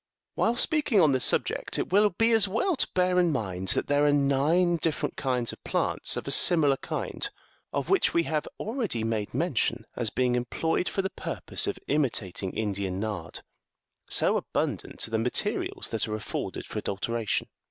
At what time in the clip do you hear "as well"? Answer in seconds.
2.31-2.75